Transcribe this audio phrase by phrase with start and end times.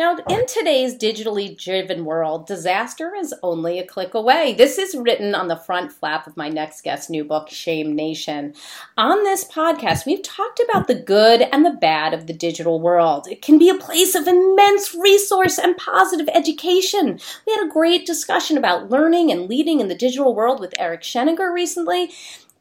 [0.00, 4.54] Now, in today's digitally driven world, disaster is only a click away.
[4.54, 8.54] This is written on the front flap of my next guest's new book, Shame Nation.
[8.96, 13.28] On this podcast, we've talked about the good and the bad of the digital world.
[13.28, 17.20] It can be a place of immense resource and positive education.
[17.46, 21.02] We had a great discussion about learning and leading in the digital world with Eric
[21.02, 22.10] Sheninger recently.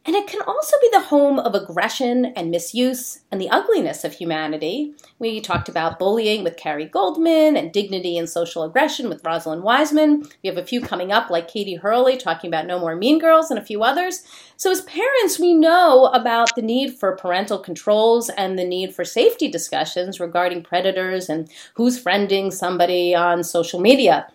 [0.09, 4.11] And it can also be the home of aggression and misuse and the ugliness of
[4.11, 4.95] humanity.
[5.19, 10.27] We talked about bullying with Carrie Goldman and dignity and social aggression with Rosalind Wiseman.
[10.41, 13.51] We have a few coming up, like Katie Hurley talking about No More Mean Girls
[13.51, 14.23] and a few others.
[14.57, 19.05] So, as parents, we know about the need for parental controls and the need for
[19.05, 24.25] safety discussions regarding predators and who's friending somebody on social media.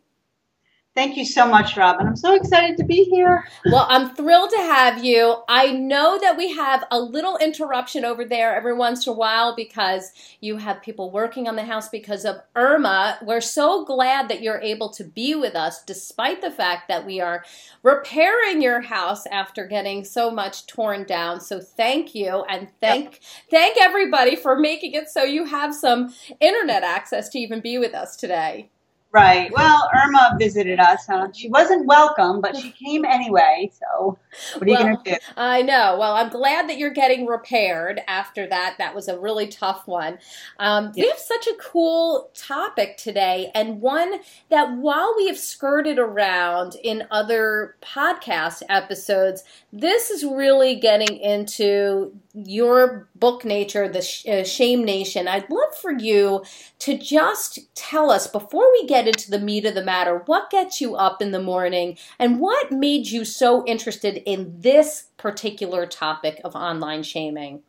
[0.98, 2.08] Thank you so much, Robin.
[2.08, 3.46] I'm so excited to be here.
[3.66, 5.44] Well, I'm thrilled to have you.
[5.48, 9.54] I know that we have a little interruption over there every once in a while
[9.54, 10.10] because
[10.40, 13.16] you have people working on the house because of Irma.
[13.22, 17.20] We're so glad that you're able to be with us despite the fact that we
[17.20, 17.44] are
[17.84, 21.40] repairing your house after getting so much torn down.
[21.40, 26.82] So thank you and thank thank everybody for making it so you have some internet
[26.82, 28.70] access to even be with us today.
[29.10, 29.50] Right.
[29.52, 31.06] Well, Irma visited us.
[31.06, 31.28] Huh?
[31.34, 33.70] She wasn't welcome, but she came anyway.
[33.72, 34.18] So,
[34.54, 35.16] what are well, you going to do?
[35.34, 35.96] I know.
[35.98, 38.74] Well, I'm glad that you're getting repaired after that.
[38.76, 40.18] That was a really tough one.
[40.58, 41.04] Um, yeah.
[41.04, 44.20] We have such a cool topic today, and one
[44.50, 49.42] that while we have skirted around in other podcast episodes,
[49.72, 55.28] this is really getting into your book nature, the uh, Shame Nation.
[55.28, 56.44] I'd love for you
[56.80, 60.80] to just tell us before we get into the meat of the matter what gets
[60.80, 66.40] you up in the morning and what made you so interested in this particular topic
[66.44, 67.62] of online shaming.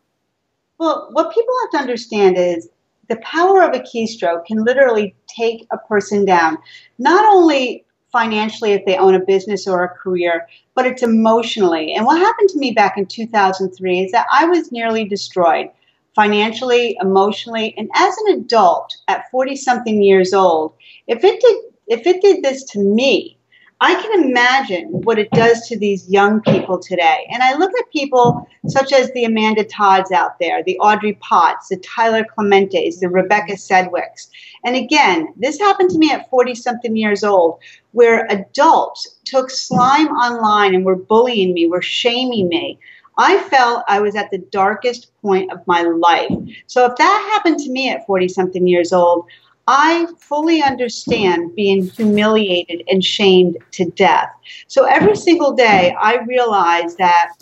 [0.78, 2.70] Well, what people have to understand is
[3.10, 6.58] the power of a keystroke can literally take a person down.
[6.98, 11.94] Not only financially if they own a business or a career, but it's emotionally.
[11.94, 15.70] And what happened to me back in 2003 is that I was nearly destroyed
[16.16, 20.74] financially, emotionally, and as an adult at 40 something years old,
[21.08, 21.56] if it did
[21.88, 23.39] if it did this to me,
[23.82, 27.26] I can imagine what it does to these young people today.
[27.32, 31.70] And I look at people such as the Amanda Todds out there, the Audrie Potts,
[31.70, 34.28] the Tyler Clementis, the Rebecca Sedwicks.
[34.66, 37.60] And again, this happened to me at 40 something years old,
[37.94, 42.80] where adults took slime online and were bullying me, were shaming me.
[43.18, 46.32] I felt I was at the darkest point of my life.
[46.68, 49.26] So if that happened to me at 40 something years old,
[49.72, 54.30] I fully understand being humiliated and shamed to death.
[54.66, 57.34] So every single day, I realize that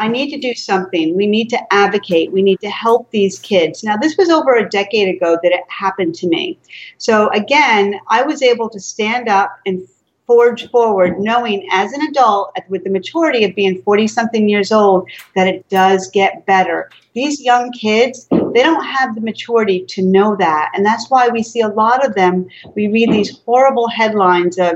[0.00, 1.14] I need to do something.
[1.14, 2.32] We need to advocate.
[2.32, 3.84] We need to help these kids.
[3.84, 6.58] Now, this was over a decade ago that it happened to me.
[6.98, 9.86] So, again, I was able to stand up and
[10.28, 15.08] forge forward, knowing as an adult, with the maturity of being 40 something years old,
[15.34, 16.90] that it does get better.
[17.14, 20.70] These young kids, they don't have the maturity to know that.
[20.74, 22.46] And that's why we see a lot of them,
[22.76, 24.74] we read these horrible headlines of,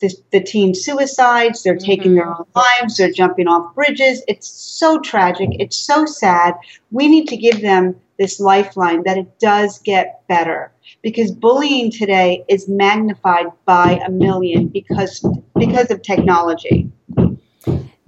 [0.00, 2.16] the, the teen suicides, they're taking mm-hmm.
[2.16, 4.22] their own lives, they're jumping off bridges.
[4.28, 5.48] It's so tragic.
[5.58, 6.54] It's so sad.
[6.90, 10.72] We need to give them this lifeline that it does get better
[11.02, 15.24] because bullying today is magnified by a million because
[15.58, 16.90] because of technology.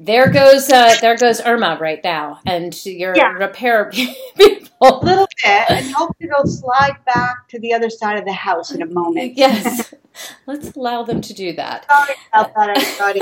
[0.01, 3.33] There goes uh, there goes Irma right now, and your yeah.
[3.33, 4.61] repair people.
[4.81, 8.71] A little bit, and hopefully they'll slide back to the other side of the house
[8.71, 9.37] in a moment.
[9.37, 9.93] Yes,
[10.47, 11.85] let's allow them to do that.
[11.91, 13.21] Sorry about that, everybody.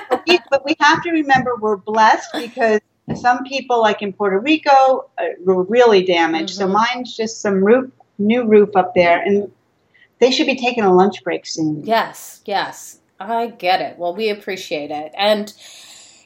[0.10, 2.80] but, we, but we have to remember we're blessed because
[3.16, 6.58] some people, like in Puerto Rico, uh, were really damaged.
[6.58, 6.72] Mm-hmm.
[6.72, 9.50] So mine's just some roof new roof up there, and
[10.18, 11.84] they should be taking a lunch break soon.
[11.84, 13.98] Yes, yes, I get it.
[13.98, 15.52] Well, we appreciate it, and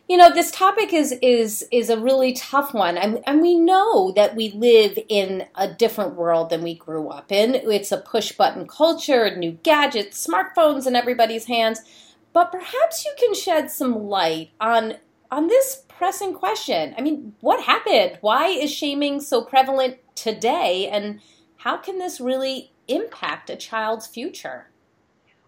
[0.09, 4.13] you know this topic is is is a really tough one and, and we know
[4.13, 8.33] that we live in a different world than we grew up in it's a push
[8.33, 11.81] button culture new gadgets smartphones in everybody's hands
[12.33, 14.95] but perhaps you can shed some light on
[15.31, 21.21] on this pressing question i mean what happened why is shaming so prevalent today and
[21.56, 24.67] how can this really impact a child's future?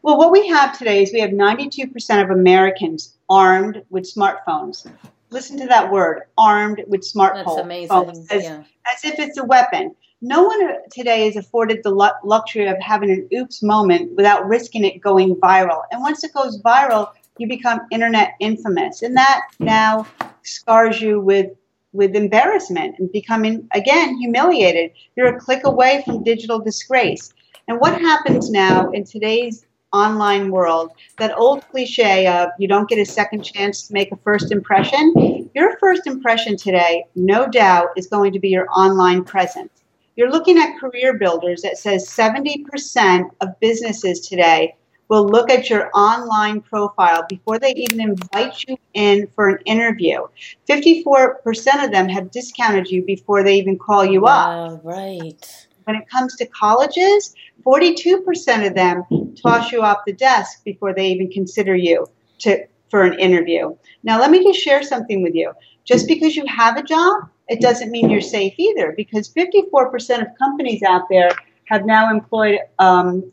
[0.03, 4.91] Well, what we have today is we have 92% of Americans armed with smartphones.
[5.31, 7.45] Listen to that word, armed with smartphones.
[7.45, 7.89] That's amazing.
[7.91, 8.63] Oh, as, yeah.
[8.91, 9.95] as if it's a weapon.
[10.23, 11.91] No one today is afforded the
[12.25, 15.83] luxury of having an oops moment without risking it going viral.
[15.91, 19.03] And once it goes viral, you become internet infamous.
[19.03, 20.07] And that now
[20.43, 21.49] scars you with
[21.93, 24.93] with embarrassment and becoming, again, humiliated.
[25.17, 27.33] You're a click away from digital disgrace.
[27.69, 32.99] And what happens now in today's online world, that old cliche of you don't get
[32.99, 38.07] a second chance to make a first impression, your first impression today, no doubt, is
[38.07, 39.71] going to be your online presence.
[40.17, 44.75] You're looking at career builders that says 70% of businesses today
[45.09, 50.21] will look at your online profile before they even invite you in for an interview.
[50.69, 54.81] 54% of them have discounted you before they even call you wow, up.
[54.85, 55.67] Right.
[55.85, 59.05] When it comes to colleges, 42% of them
[59.41, 62.07] toss you off the desk before they even consider you
[62.41, 63.75] to for an interview.
[64.03, 65.53] Now, let me just share something with you.
[65.85, 70.29] Just because you have a job, it doesn't mean you're safe either, because 54% of
[70.39, 71.31] companies out there
[71.65, 73.31] have now employed um,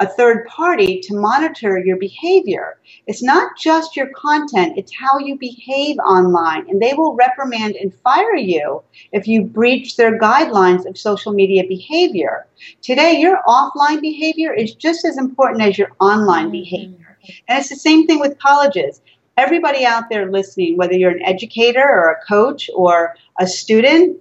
[0.00, 2.78] a third party to monitor your behavior.
[3.06, 6.68] It's not just your content, it's how you behave online.
[6.70, 8.82] And they will reprimand and fire you
[9.12, 12.46] if you breach their guidelines of social media behavior.
[12.80, 16.52] Today, your offline behavior is just as important as your online mm-hmm.
[16.52, 17.18] behavior.
[17.46, 19.02] And it's the same thing with colleges.
[19.36, 24.18] Everybody out there listening, whether you're an educator or a coach or a student,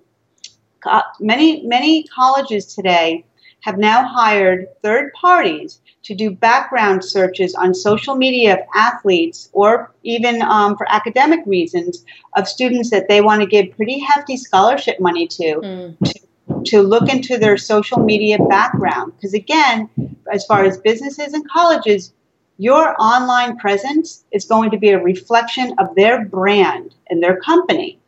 [1.21, 3.23] many, many colleges today
[3.61, 9.94] have now hired third parties to do background searches on social media of athletes or
[10.03, 12.05] even um, for academic reasons
[12.36, 15.98] of students that they want to give pretty hefty scholarship money to, mm.
[16.03, 16.19] to
[16.65, 19.13] to look into their social media background.
[19.15, 19.89] Because again,
[20.31, 22.13] as far as businesses and colleges,
[22.57, 28.00] your online presence is going to be a reflection of their brand and their company.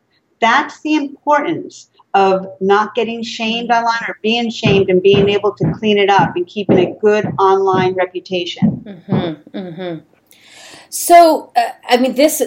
[0.41, 5.71] That's the importance of not getting shamed online or being shamed and being able to
[5.73, 8.83] clean it up and keeping a good online reputation.
[8.85, 10.05] Mm-hmm, mm-hmm.
[10.89, 12.41] So, uh, I mean, this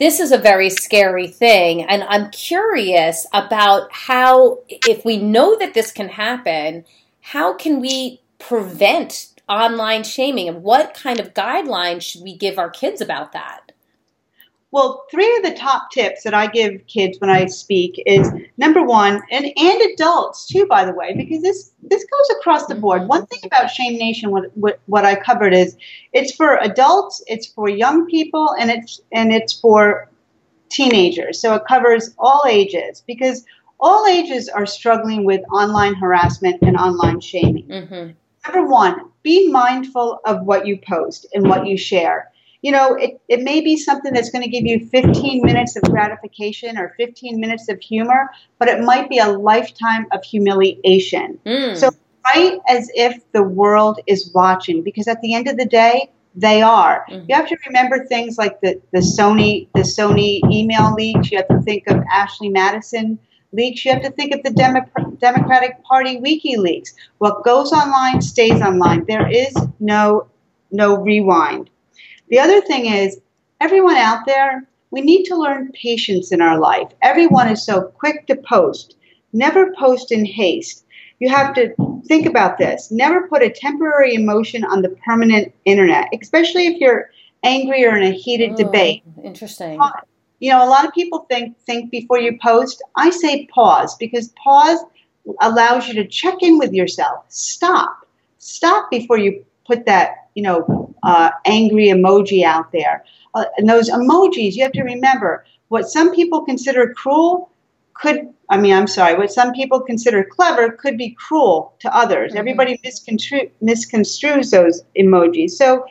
[0.00, 5.74] this is a very scary thing, and I'm curious about how, if we know that
[5.74, 6.84] this can happen,
[7.20, 12.68] how can we prevent online shaming, and what kind of guidelines should we give our
[12.68, 13.67] kids about that?
[14.70, 18.82] Well, three of the top tips that I give kids when I speak is number
[18.82, 23.08] one, and, and adults too, by the way, because this this goes across the board.
[23.08, 25.78] One thing about Shame Nation, what, what, what I covered is
[26.12, 30.10] it's for adults, it's for young people, and it's and it's for
[30.68, 31.40] teenagers.
[31.40, 33.46] So it covers all ages because
[33.80, 37.68] all ages are struggling with online harassment and online shaming.
[37.68, 38.10] Mm-hmm.
[38.46, 42.30] Number one, be mindful of what you post and what you share
[42.62, 45.82] you know, it, it may be something that's going to give you 15 minutes of
[45.84, 51.38] gratification or 15 minutes of humor, but it might be a lifetime of humiliation.
[51.46, 51.76] Mm.
[51.76, 51.90] So
[52.24, 56.62] write as if the world is watching because at the end of the day, they
[56.62, 57.04] are.
[57.10, 57.26] Mm-hmm.
[57.28, 61.30] You have to remember things like the, the Sony the Sony email leaks.
[61.30, 63.18] You have to think of Ashley Madison
[63.52, 63.84] leaks.
[63.84, 66.90] You have to think of the Demo- Democratic Party WikiLeaks.
[67.18, 69.04] What goes online stays online.
[69.08, 70.28] There is no
[70.70, 71.70] no rewind.
[72.30, 73.20] The other thing is
[73.60, 76.88] everyone out there, we need to learn patience in our life.
[77.02, 78.96] Everyone is so quick to post.
[79.32, 80.84] Never post in haste.
[81.20, 81.74] You have to
[82.06, 82.90] think about this.
[82.90, 87.10] Never put a temporary emotion on the permanent internet, especially if you're
[87.42, 89.02] angry or in a heated oh, debate.
[89.24, 89.80] Interesting.
[90.40, 92.82] You know, a lot of people think think before you post.
[92.96, 94.78] I say pause because pause
[95.40, 97.24] allows you to check in with yourself.
[97.28, 98.06] Stop.
[98.38, 103.04] Stop before you put that, you know, uh, angry emoji out there.
[103.34, 107.50] Uh, and those emojis, you have to remember what some people consider cruel
[107.94, 112.30] could I mean, I'm sorry, what some people consider clever could be cruel to others.
[112.30, 112.38] Mm-hmm.
[112.38, 115.50] Everybody misconstru- misconstrues those emojis.
[115.50, 115.84] So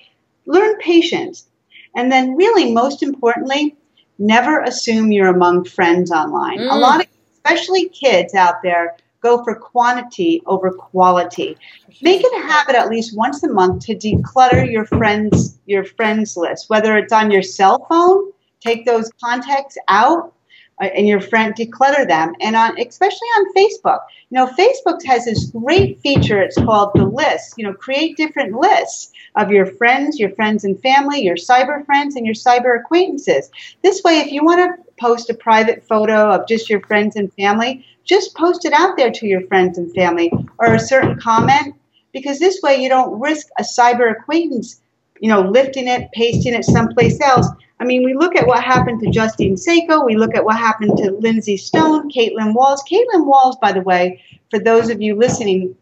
[0.48, 1.48] learn patience.
[1.96, 3.76] And then, really, most importantly,
[4.20, 6.60] never assume you're among friends online.
[6.60, 6.72] Mm.
[6.72, 11.58] A lot of, especially kids out there, go for quantity over quality.
[12.02, 16.38] Make it a habit at least once a month to declutter your friends your friends
[16.38, 20.34] list, whether it's on your cell phone, take those contacts out
[20.82, 24.00] uh, and your friend declutter them and on especially on facebook.
[24.30, 27.56] You know facebook has this great feature it's called the list.
[27.58, 32.16] You know create different lists of your friends your friends and family your cyber friends
[32.16, 33.50] and your cyber acquaintances.
[33.82, 37.32] This way if you want to post a private photo of just your friends and
[37.34, 41.76] family just post it out there to your friends and family or a certain comment
[42.14, 44.82] because this way you don't risk a cyber acquaintance
[45.20, 47.48] you know lifting it pasting it someplace else
[47.80, 50.04] I mean, we look at what happened to Justine Sacco.
[50.04, 52.84] We look at what happened to Lindsey Stone, Caitlin Walls.
[52.90, 55.76] Caitlin Walls, by the way, for those of you listening,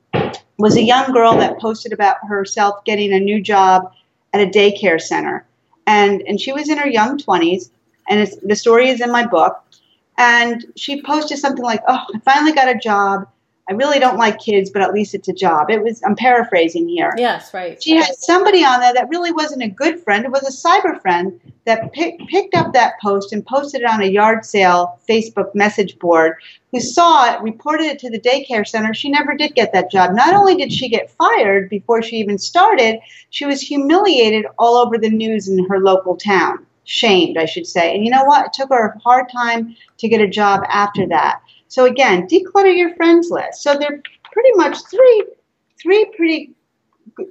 [0.58, 3.94] was a young girl that posted about herself getting a new job
[4.34, 5.46] at a daycare center.
[5.88, 7.70] And, and she was in her young 20s,
[8.10, 9.64] and the story is in my book.
[10.18, 13.28] And she posted something like, Oh, I finally got a job.
[13.68, 15.72] I really don't like kids, but at least it's a job.
[15.72, 17.12] It was I'm paraphrasing here.
[17.18, 17.82] Yes, right.
[17.82, 20.24] She had somebody on there that really wasn't a good friend.
[20.24, 24.04] It was a cyber friend that pick, picked up that post and posted it on
[24.04, 26.36] a yard sale Facebook message board.
[26.72, 28.94] Who saw it, reported it to the daycare center.
[28.94, 30.14] She never did get that job.
[30.14, 33.00] Not only did she get fired before she even started,
[33.32, 36.68] she was humiliated all over the news in her local town.
[36.86, 37.94] Shamed, I should say.
[37.94, 38.48] And you know what?
[38.48, 41.42] It took her a hard time to get a job after that.
[41.68, 43.62] So again, declutter your friends list.
[43.62, 44.02] So they're
[44.32, 45.26] pretty much three
[45.82, 46.54] three pretty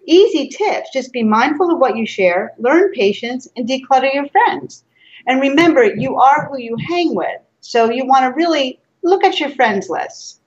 [0.06, 0.90] easy tips.
[0.92, 4.84] Just be mindful of what you share, learn patience, and declutter your friends.
[5.26, 7.40] And remember, you are who you hang with.
[7.60, 10.40] So you want to really look at your friends list.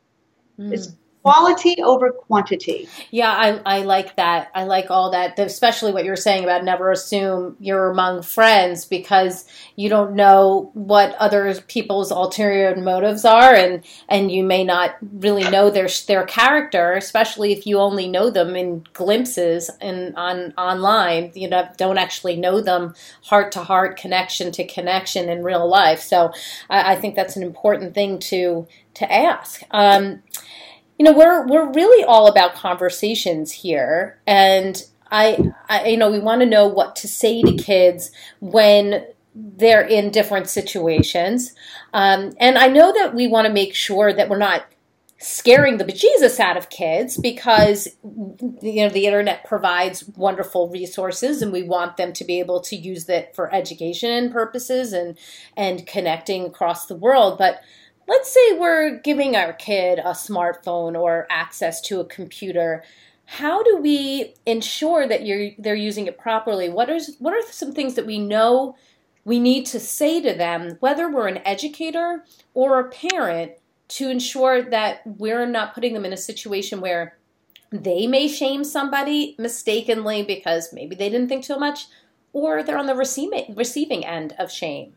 [0.60, 0.74] Mm.
[0.74, 0.90] It's
[1.32, 2.88] quality over quantity.
[3.12, 4.50] Yeah, I, I like that.
[4.56, 9.46] I like all that, especially what you're saying about never assume you're among friends because
[9.76, 15.50] you don't know what other people's ulterior motives are, and and you may not really
[15.50, 21.32] know their their character, especially if you only know them in glimpses and on online.
[21.36, 22.94] You know, don't actually know them
[23.24, 26.02] heart to heart, connection to connection in real life.
[26.02, 26.32] So
[26.70, 29.62] I, I think that's an important thing to to ask.
[29.72, 30.24] Um,
[30.98, 36.20] you know, we're we're really all about conversations here, and I, I you know, we
[36.20, 41.54] want to know what to say to kids when they're in different situations,
[41.94, 44.66] um, and I know that we want to make sure that we're not
[45.20, 51.52] scaring the bejesus out of kids because you know the internet provides wonderful resources and
[51.52, 55.18] we want them to be able to use that for education purposes and
[55.56, 57.38] and connecting across the world.
[57.38, 57.62] But
[58.08, 62.84] let's say we're giving our kid a smartphone or access to a computer
[63.30, 66.70] how do we ensure that you're they're using it properly?
[66.70, 68.78] What are what are some things that we know
[69.26, 72.24] we need to say to them whether we're an educator
[72.54, 73.52] or a parent
[73.90, 77.18] to ensure that we're not putting them in a situation where
[77.70, 81.88] they may shame somebody mistakenly because maybe they didn't think too much
[82.32, 84.96] or they're on the receiving receiving end of shame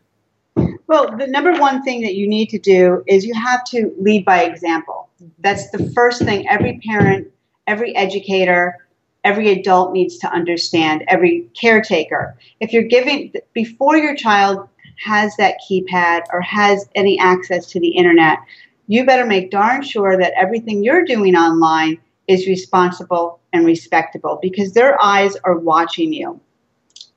[0.91, 4.25] well, the number one thing that you need to do is you have to lead
[4.25, 5.07] by example.
[5.39, 7.29] That's the first thing every parent,
[7.65, 8.75] every educator,
[9.23, 12.37] every adult needs to understand, every caretaker.
[12.59, 14.67] If you're giving, before your child
[15.05, 18.39] has that keypad or has any access to the internet,
[18.87, 24.73] you better make darn sure that everything you're doing online is responsible and respectable because
[24.73, 26.37] their eyes are watching you.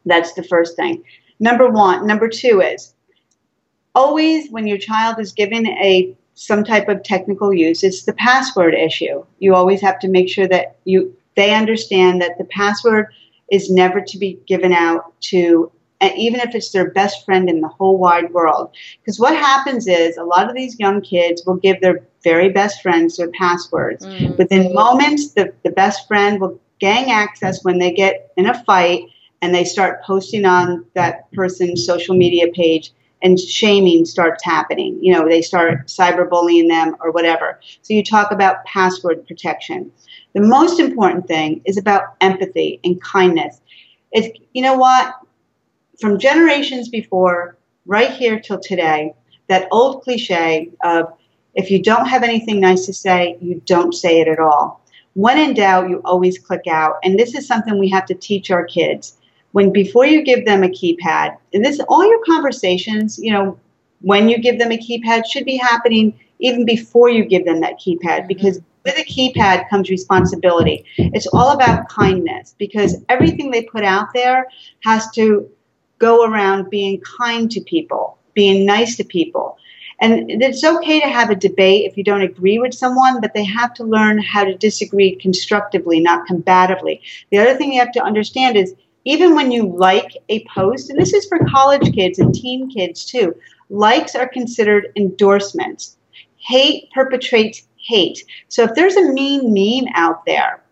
[0.07, 1.03] That's the first thing.
[1.41, 2.07] Number one.
[2.07, 2.94] Number two is
[3.95, 7.85] always when your child is given a some type of technical use.
[7.85, 9.25] It's the password issue.
[9.39, 13.07] You always have to make sure that you they understand that the password
[13.51, 15.71] is never to be given out to
[16.17, 18.75] even if it's their best friend in the whole wide world.
[19.01, 22.83] Because what happens is a lot of these young kids will give their very best
[22.83, 24.05] friends their passwords.
[24.05, 24.37] Mm.
[24.37, 29.05] Within moments, the, the best friend will gang access when they get in a fight
[29.41, 32.93] and they start posting on that person's social media page
[33.25, 34.99] and shaming starts happening.
[35.03, 37.59] You know, they start cyberbullying them or whatever.
[37.83, 39.91] So you talk about password protection.
[40.35, 43.61] The most important thing is about empathy and kindness.
[44.13, 45.15] It's, you know what?
[45.99, 49.15] From generations before, right here till today,
[49.49, 51.13] that old cliche of
[51.55, 54.83] if you don't have anything nice to say, you don't say it at all.
[55.15, 56.97] When in doubt, you always click out.
[57.05, 59.17] And this is something we have to teach our kids.
[59.55, 63.57] When before you give them a keypad, and this all your conversations, you know,
[64.01, 67.79] when you give them a keypad should be happening even before you give them that
[67.79, 68.27] keypad mm-hmm.
[68.27, 70.85] because with a keypad comes responsibility.
[70.97, 74.49] It's all about kindness because everything they put out there
[74.81, 75.49] has to
[76.01, 79.57] go around being kind to people, being nice to people.
[80.01, 83.45] And it's okay to have a debate if you don't agree with someone, but they
[83.45, 87.01] have to learn how to disagree constructively, not combatively.
[87.31, 90.99] The other thing you have to understand is even when you like a post, and
[90.99, 93.35] this is for college kids and teen kids too,
[93.69, 95.97] likes are considered endorsements.
[96.37, 98.25] Hate perpetrates hate.
[98.49, 100.63] So if there's a mean meme out there,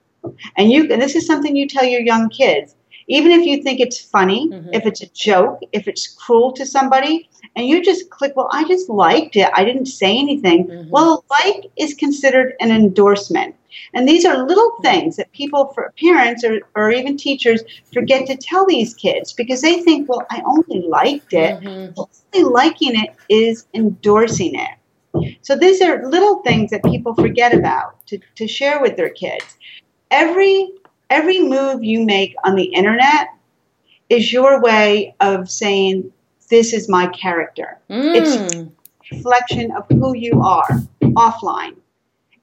[0.57, 2.75] and you and this is something you tell your young kids,
[3.09, 4.71] even if you think it's funny, mm-hmm.
[4.73, 8.65] if it's a joke, if it's cruel to somebody, and you just click, well, I
[8.65, 9.51] just liked it.
[9.55, 10.67] I didn't say anything.
[10.67, 10.91] Mm-hmm.
[10.91, 13.55] Well, like is considered an endorsement.
[13.95, 18.37] And these are little things that people, for parents or, or even teachers, forget to
[18.37, 21.61] tell these kids because they think, well, I only liked it.
[21.61, 22.01] Mm-hmm.
[22.35, 25.39] Only liking it is endorsing it.
[25.43, 29.59] So these are little things that people forget about to, to share with their kids.
[30.11, 30.71] Every
[31.11, 33.29] every move you make on the internet
[34.09, 36.11] is your way of saying
[36.53, 37.79] this is my character.
[37.89, 38.15] Mm.
[38.15, 38.69] It's a
[39.11, 40.69] reflection of who you are
[41.03, 41.77] offline.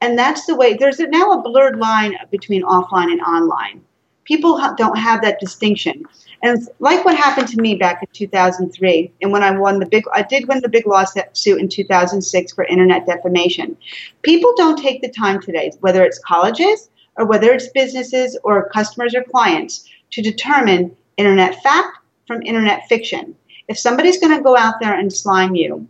[0.01, 3.83] And that's the way, there's now a blurred line between offline and online.
[4.23, 6.05] People don't have that distinction.
[6.41, 10.05] And like what happened to me back in 2003, and when I won the big,
[10.11, 13.77] I did win the big lawsuit in 2006 for internet defamation.
[14.23, 19.13] People don't take the time today, whether it's colleges or whether it's businesses or customers
[19.13, 23.35] or clients, to determine internet fact from internet fiction
[23.69, 25.87] if somebody's going to go out there and slime you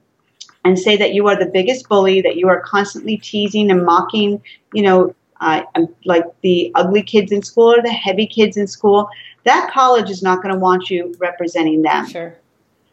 [0.66, 4.42] and say that you are the biggest bully, that you are constantly teasing and mocking,
[4.74, 5.62] you know, uh,
[6.04, 9.10] like the ugly kids in school or the heavy kids in school,
[9.46, 12.06] that college is not going to want you representing them.
[12.06, 12.36] Sure.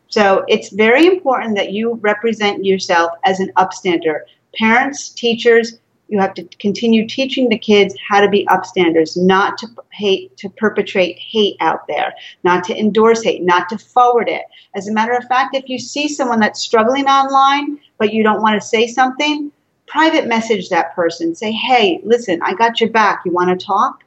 [0.07, 4.21] So it's very important that you represent yourself as an upstander.
[4.57, 9.67] Parents, teachers, you have to continue teaching the kids how to be upstanders, not to
[9.93, 12.15] hate, to perpetrate hate out there,
[12.45, 14.45] not to endorse hate, not to forward it.
[14.75, 18.43] As a matter of fact, if you see someone that's struggling online, but you don't
[18.43, 19.51] want to say something,
[19.87, 21.35] private message that person.
[21.35, 23.23] Say, hey, listen, I got your back.
[23.25, 24.05] You want to talk?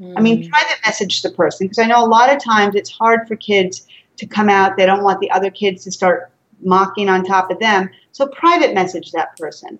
[0.00, 0.14] Mm.
[0.16, 0.50] I mean, mm.
[0.50, 3.86] private message the person because I know a lot of times it's hard for kids
[4.16, 4.76] to come out.
[4.76, 6.30] They don't want the other kids to start
[6.62, 7.90] mocking on top of them.
[8.12, 9.78] So private message that person.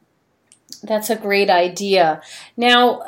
[0.82, 2.22] That's a great idea.
[2.56, 3.02] Now,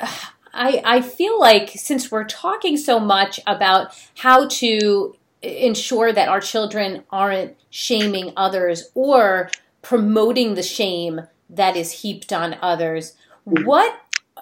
[0.55, 6.41] I, I feel like since we're talking so much about how to ensure that our
[6.41, 13.99] children aren't shaming others or promoting the shame that is heaped on others, what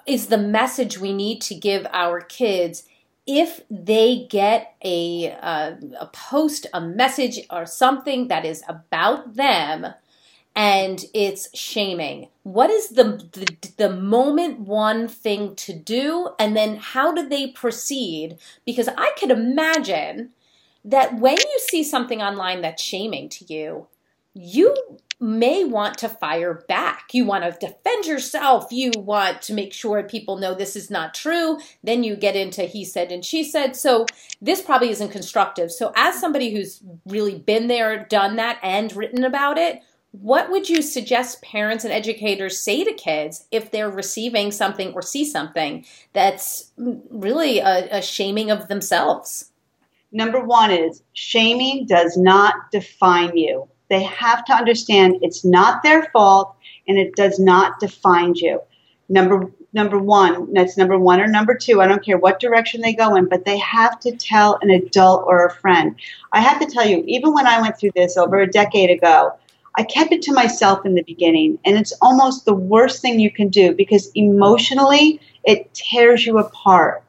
[0.06, 2.84] is the message we need to give our kids
[3.26, 9.86] if they get a, uh, a post, a message, or something that is about them?
[10.54, 12.28] And it's shaming.
[12.42, 17.48] What is the, the, the moment one thing to do, and then how do they
[17.48, 18.38] proceed?
[18.64, 20.30] Because I could imagine
[20.84, 23.86] that when you see something online that's shaming to you,
[24.34, 24.74] you
[25.20, 27.10] may want to fire back.
[27.12, 28.72] You want to defend yourself.
[28.72, 31.58] You want to make sure people know this is not true.
[31.84, 33.76] Then you get into he said and she said.
[33.76, 34.06] So
[34.40, 35.70] this probably isn't constructive.
[35.70, 39.82] So, as somebody who's really been there, done that, and written about it,
[40.12, 45.02] what would you suggest parents and educators say to kids if they're receiving something or
[45.02, 49.52] see something that's really a, a shaming of themselves?
[50.12, 53.68] Number one is shaming does not define you.
[53.88, 56.56] They have to understand it's not their fault
[56.88, 58.60] and it does not define you.
[59.08, 61.80] Number number one, that's number one or number two.
[61.80, 65.24] I don't care what direction they go in, but they have to tell an adult
[65.26, 65.94] or a friend.
[66.32, 69.32] I have to tell you, even when I went through this over a decade ago,
[69.76, 73.30] I kept it to myself in the beginning, and it's almost the worst thing you
[73.30, 77.02] can do because emotionally it tears you apart.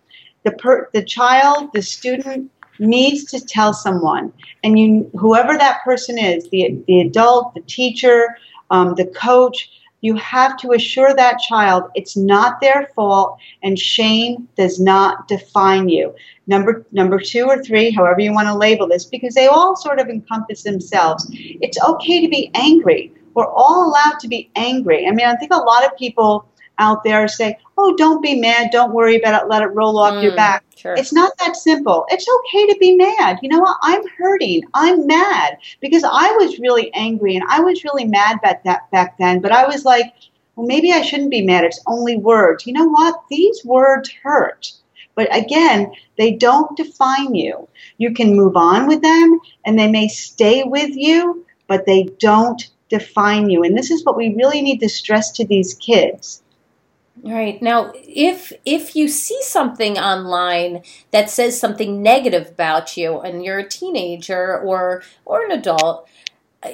[0.44, 6.18] The per, the child, the student needs to tell someone, and you, whoever that person
[6.18, 8.38] is, the the adult, the teacher,
[8.70, 9.70] um, the coach,
[10.02, 15.88] you have to assure that child it's not their fault and shame does not define
[15.90, 16.14] you.
[16.48, 20.00] Number number 2 or 3, however you want to label this because they all sort
[20.00, 21.28] of encompass themselves.
[21.32, 23.14] It's okay to be angry.
[23.34, 25.08] We're all allowed to be angry.
[25.08, 28.70] I mean, I think a lot of people out there say, "Oh, don't be mad.
[28.72, 29.50] Don't worry about it.
[29.50, 30.96] Let it roll off mm, your back." Sure.
[30.96, 32.06] It's not that simple.
[32.10, 33.40] It's okay to be mad.
[33.42, 33.78] You know what?
[33.84, 34.64] I'm hurting.
[34.74, 39.18] I'm mad because I was really angry and I was really mad back that back
[39.20, 39.42] then.
[39.42, 40.14] But I was like,
[40.56, 41.64] well, maybe I shouldn't be mad.
[41.64, 42.66] It's only words.
[42.66, 43.22] You know what?
[43.30, 44.74] These words hurt.
[45.16, 47.68] But again, they don't define you.
[47.98, 52.70] You can move on with them and they may stay with you, but they don't
[52.90, 53.64] define you.
[53.64, 56.41] And this is what we really need to stress to these kids.
[57.24, 57.62] Right.
[57.62, 60.82] Now, if if you see something online
[61.12, 66.08] that says something negative about you and you're a teenager or or an adult,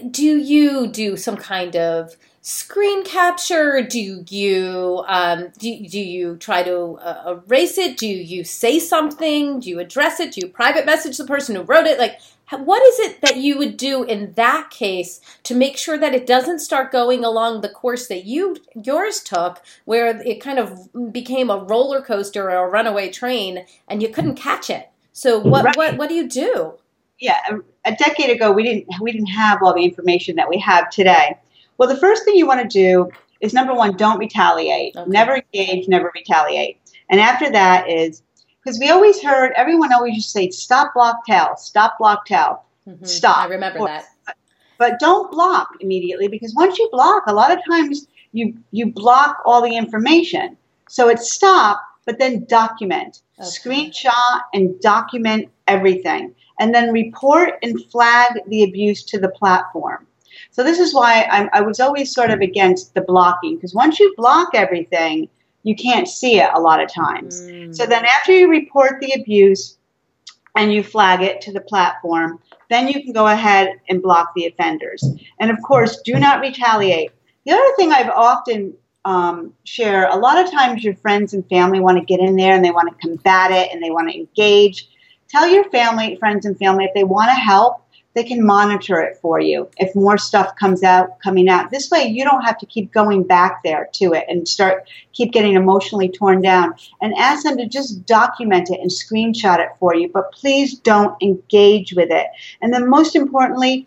[0.10, 3.82] do you do some kind of screen capture?
[3.82, 7.98] Do you um, do, do you try to uh, erase it?
[7.98, 9.60] Do you say something?
[9.60, 10.32] Do you address it?
[10.32, 12.00] Do you private message the person who wrote it?
[12.00, 16.16] Like, what is it that you would do in that case to make sure that
[16.16, 21.12] it doesn't start going along the course that you yours took, where it kind of
[21.12, 24.90] became a roller coaster or a runaway train, and you couldn't catch it?
[25.12, 25.76] So what right.
[25.76, 26.74] what what do you do?
[27.20, 27.40] Yeah,
[27.84, 31.38] a decade ago we didn't we didn't have all the information that we have today.
[31.78, 33.10] Well, the first thing you want to do
[33.42, 34.96] is number one, don't retaliate.
[34.96, 35.10] Okay.
[35.10, 36.80] Never engage, never retaliate.
[37.10, 38.24] And after that is
[38.68, 41.56] because we always heard everyone always used to say, "Stop, block, tell.
[41.56, 42.66] Stop, block, tell.
[42.86, 43.06] Mm-hmm.
[43.06, 44.04] Stop." I remember that.
[44.26, 44.36] But,
[44.78, 49.38] but don't block immediately because once you block, a lot of times you you block
[49.46, 50.58] all the information.
[50.90, 53.48] So it's stop, but then document, okay.
[53.48, 60.06] screenshot, and document everything, and then report and flag the abuse to the platform.
[60.52, 63.98] So this is why I'm, i was always sort of against the blocking because once
[63.98, 65.30] you block everything,
[65.68, 67.42] you can't see it a lot of times.
[67.42, 67.76] Mm.
[67.76, 69.78] So then after you report the abuse
[70.56, 74.46] and you flag it to the platform, then you can go ahead and block the
[74.46, 75.04] offenders.
[75.42, 77.12] And of course, do not retaliate.
[77.46, 81.82] The other thing I've often um, share, a lot of times your friends and family
[81.82, 84.18] want to get in there and they want to combat it and they want to
[84.18, 84.88] engage.
[85.28, 87.84] Tell your family, friends and family if they want to help,
[88.18, 92.04] they can monitor it for you if more stuff comes out coming out this way
[92.04, 96.10] you don't have to keep going back there to it and start keep getting emotionally
[96.10, 100.32] torn down and ask them to just document it and screenshot it for you but
[100.32, 102.26] please don't engage with it
[102.60, 103.86] and then most importantly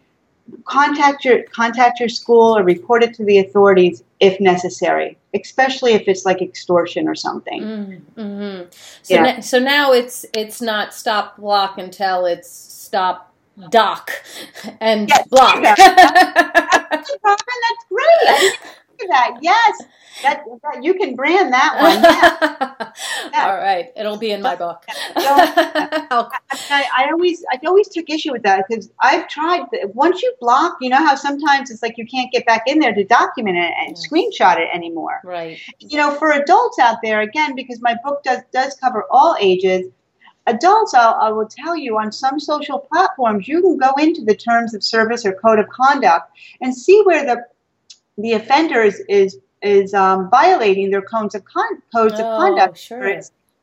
[0.65, 6.07] contact your contact your school or report it to the authorities if necessary especially if
[6.07, 7.63] it's like extortion or something
[8.17, 8.69] mm-hmm.
[9.03, 9.23] so, yeah.
[9.23, 13.30] na- so now it's it's not stop block until it's stop
[13.71, 14.11] dock
[14.81, 15.63] and yes, block.
[15.63, 15.81] that's,
[16.91, 19.09] that's great.
[19.09, 19.39] that.
[19.41, 19.83] Yes.
[20.23, 22.03] That, that, you can brand that one.
[23.33, 23.47] Yeah.
[23.47, 24.85] All right, it'll be in my book.
[25.17, 26.31] I,
[26.71, 29.63] I, always, I always took issue with that because I've tried.
[29.95, 32.95] Once you block, you know how sometimes it's like you can't get back in there
[32.95, 34.07] to document it and yes.
[34.07, 35.21] screenshot it anymore.
[35.25, 35.59] Right.
[35.79, 39.87] You know, for adults out there, again, because my book does does cover all ages
[40.51, 44.35] Adults, I'll, I will tell you, on some social platforms, you can go into the
[44.35, 46.27] terms of service or code of conduct
[46.61, 47.37] and see where the
[48.19, 52.79] the offender is is, is um, violating their codes of con- codes oh, of conduct.
[52.79, 53.09] Sure.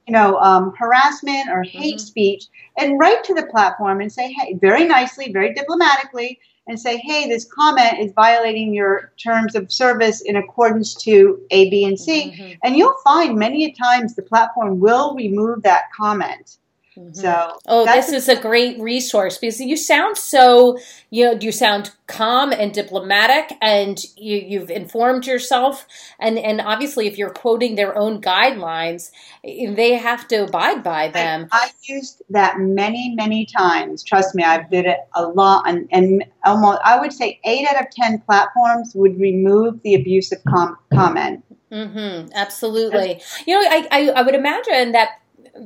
[0.08, 2.12] You know, um, harassment or hate mm-hmm.
[2.12, 2.46] speech,
[2.78, 7.28] and write to the platform and say, hey, very nicely, very diplomatically, and say, hey,
[7.28, 12.32] this comment is violating your terms of service in accordance to A, B, and C.
[12.32, 12.54] Mm-hmm.
[12.64, 16.58] And you'll find many a times the platform will remove that comment.
[16.98, 17.14] Mm-hmm.
[17.14, 20.80] So, oh, this is a great resource because you sound so
[21.12, 25.86] you know you sound calm and diplomatic, and you, you've informed yourself,
[26.20, 29.12] and and obviously, if you're quoting their own guidelines,
[29.44, 31.48] they have to abide by them.
[31.52, 34.04] I, have used that many many times.
[34.04, 37.80] Trust me, I've did it a lot, and, and almost I would say eight out
[37.80, 41.44] of ten platforms would remove the abusive com- comment.
[41.72, 43.22] Mm-hmm, absolutely.
[43.46, 45.20] You know, I, I, I would imagine that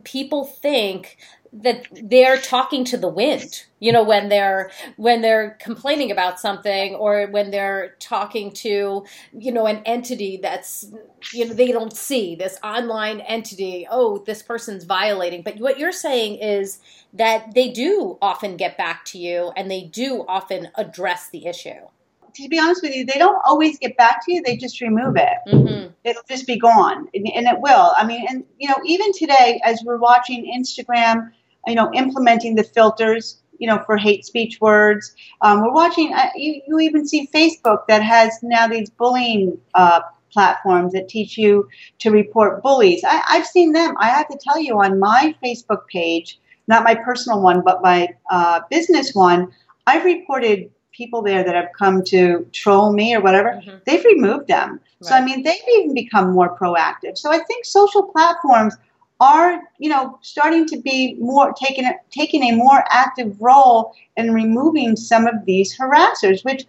[0.03, 1.17] people think
[1.53, 6.95] that they're talking to the wind you know when they're when they're complaining about something
[6.95, 10.85] or when they're talking to you know an entity that's
[11.33, 15.41] you know they don't see this online entity oh this person's violating.
[15.41, 16.79] But what you're saying is
[17.13, 21.87] that they do often get back to you and they do often address the issue
[22.33, 24.41] to be honest with you, they don't always get back to you.
[24.41, 25.37] They just remove it.
[25.47, 25.91] Mm-hmm.
[26.03, 27.91] It'll just be gone, and, and it will.
[27.95, 31.31] I mean, and you know, even today, as we're watching Instagram,
[31.67, 35.15] you know, implementing the filters, you know, for hate speech words.
[35.41, 36.13] Um, we're watching.
[36.13, 41.37] Uh, you, you even see Facebook that has now these bullying uh, platforms that teach
[41.37, 41.67] you
[41.99, 43.03] to report bullies.
[43.05, 43.95] I, I've seen them.
[43.99, 48.09] I have to tell you, on my Facebook page, not my personal one, but my
[48.29, 49.51] uh, business one,
[49.85, 53.77] I've reported people there that have come to troll me or whatever, mm-hmm.
[53.85, 54.69] they've removed them.
[54.71, 55.07] Right.
[55.07, 57.17] So I mean, they've even become more proactive.
[57.17, 58.75] So I think social platforms
[59.19, 64.95] are, you know, starting to be more taking taking a more active role in removing
[64.95, 66.65] some of these harassers, which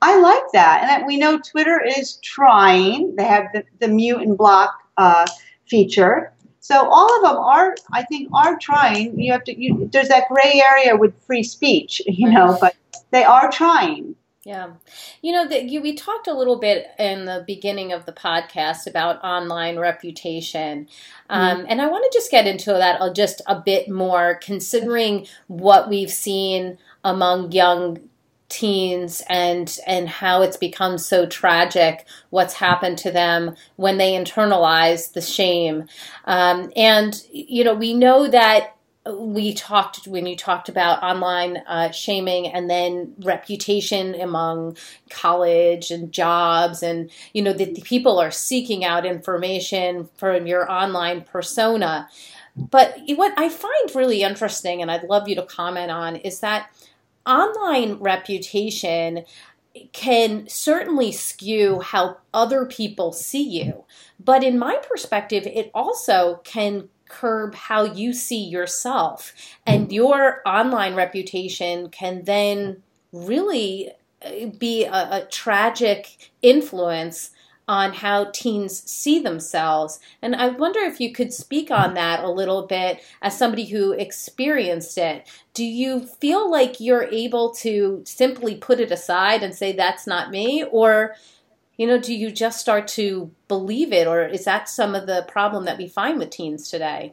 [0.00, 0.76] I like that.
[0.84, 3.14] And we know Twitter is trying.
[3.16, 5.26] They have the, the mute and block uh,
[5.66, 6.32] feature.
[6.58, 9.18] So all of them are, I think, are trying.
[9.18, 9.52] You have to.
[9.60, 12.74] You, there's that gray area with free speech, you know, but
[13.12, 14.16] they are trying.
[14.44, 14.72] Yeah.
[15.20, 18.88] You know, that you, we talked a little bit in the beginning of the podcast
[18.88, 20.88] about online reputation.
[21.30, 21.66] Um, mm-hmm.
[21.68, 26.10] And I want to just get into that just a bit more, considering what we've
[26.10, 28.00] seen among young
[28.48, 35.14] teens and and how it's become so tragic what's happened to them when they internalize
[35.14, 35.86] the shame
[36.26, 38.76] um, and you know we know that
[39.10, 44.76] we talked when you talked about online uh, shaming and then reputation among
[45.10, 51.22] college and jobs and you know that people are seeking out information from your online
[51.22, 52.08] persona.
[52.54, 56.70] But what i find really interesting and i'd love you to comment on is that
[57.26, 59.24] online reputation
[59.92, 63.84] can certainly skew how other people see you.
[64.22, 69.32] But in my perspective it also can curb how you see yourself.
[69.66, 73.92] And your online reputation can then really
[74.24, 77.30] uh, be a, a tragic influence
[77.68, 80.00] on how teens see themselves.
[80.20, 83.92] And I wonder if you could speak on that a little bit as somebody who
[83.92, 85.28] experienced it.
[85.54, 90.30] Do you feel like you're able to simply put it aside and say, that's not
[90.30, 90.64] me?
[90.64, 91.14] Or
[91.82, 95.24] you know, do you just start to believe it, or is that some of the
[95.26, 97.12] problem that we find with teens today?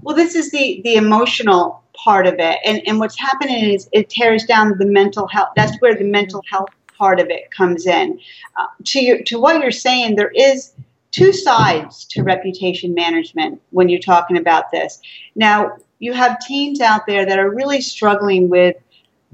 [0.00, 4.08] Well, this is the the emotional part of it, and and what's happening is it
[4.08, 5.50] tears down the mental health.
[5.54, 8.18] That's where the mental health part of it comes in.
[8.58, 10.72] Uh, to your, to what you're saying, there is
[11.10, 14.98] two sides to reputation management when you're talking about this.
[15.34, 18.76] Now, you have teens out there that are really struggling with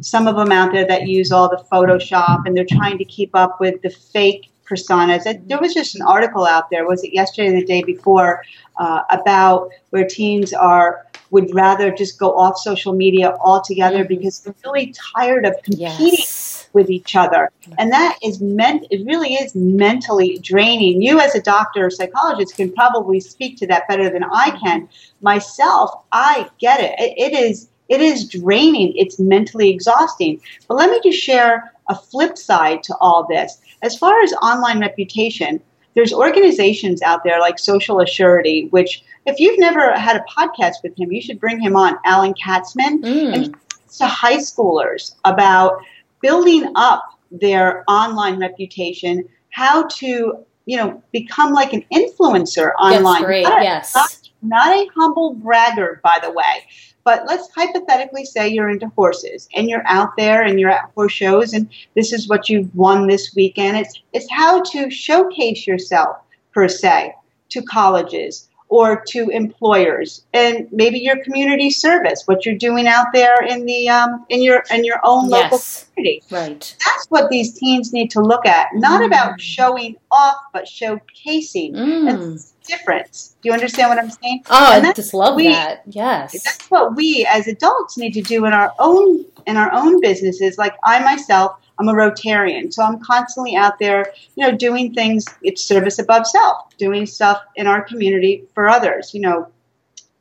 [0.01, 3.31] some of them out there that use all the Photoshop and they're trying to keep
[3.35, 5.25] up with the fake personas.
[5.49, 8.43] There was just an article out there, was it yesterday or the day before,
[8.79, 14.15] uh, about where teens are would rather just go off social media altogether mm-hmm.
[14.15, 16.69] because they're really tired of competing yes.
[16.75, 17.51] with each other.
[17.79, 21.01] And that is meant it really is mentally draining.
[21.01, 24.89] You as a doctor or psychologist can probably speak to that better than I can.
[25.23, 26.95] Myself, I get it.
[26.99, 28.95] It, it is it is draining.
[28.97, 30.41] It's mentally exhausting.
[30.69, 33.59] But let me just share a flip side to all this.
[33.83, 35.61] As far as online reputation,
[35.95, 40.99] there's organizations out there like Social Assurity, which if you've never had a podcast with
[40.99, 43.35] him, you should bring him on, Alan Katzman, mm.
[43.35, 43.57] and
[43.99, 45.83] to high schoolers about
[46.21, 53.03] building up their online reputation, how to you know become like an influencer online.
[53.03, 53.43] That's great.
[53.45, 53.95] Not, yes.
[53.95, 56.65] Not, not a humble bragger, by the way.
[57.05, 61.13] But let's hypothetically say you're into horses and you're out there and you're at horse
[61.13, 63.77] shows and this is what you've won this weekend.
[63.79, 66.19] It's, it's how to showcase yourself,
[66.53, 67.15] per se,
[67.51, 70.25] to colleges or to employers.
[70.33, 74.65] And maybe your community service what you're doing out there in the um, in your
[74.71, 76.23] in your own local yes, community.
[76.31, 76.77] Right.
[76.83, 78.69] That's what these teens need to look at.
[78.73, 79.09] Not mm.
[79.09, 81.75] about showing off but showcasing.
[81.75, 82.09] Mm.
[82.09, 83.35] and difference.
[83.43, 84.45] Do you understand what i'm saying?
[84.49, 85.83] Oh i just love we, that.
[85.87, 86.43] Yes.
[86.45, 90.57] That's what we as adults need to do in our own in our own businesses.
[90.57, 95.27] Like i myself I'm a Rotarian, so I'm constantly out there, you know, doing things.
[95.43, 99.49] It's service above self, doing stuff in our community for others, you know,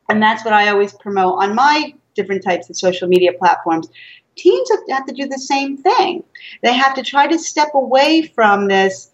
[0.08, 3.88] and that's what I always promote on my different types of social media platforms.
[4.36, 6.24] Teens have to do the same thing.
[6.62, 9.10] They have to try to step away from this